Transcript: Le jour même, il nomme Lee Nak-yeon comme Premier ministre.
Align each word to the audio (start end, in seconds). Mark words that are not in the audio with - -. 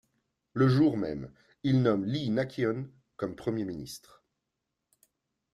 Le 0.53 0.67
jour 0.67 0.97
même, 0.97 1.31
il 1.61 1.83
nomme 1.83 2.05
Lee 2.05 2.31
Nak-yeon 2.31 2.87
comme 3.17 3.35
Premier 3.35 3.65
ministre. 3.65 4.23